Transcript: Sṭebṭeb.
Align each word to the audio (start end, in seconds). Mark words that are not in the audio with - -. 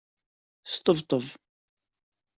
Sṭebṭeb. 0.73 1.27